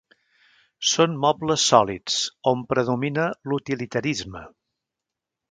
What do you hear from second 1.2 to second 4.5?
mobles sòlids on predomina l'utilitarisme.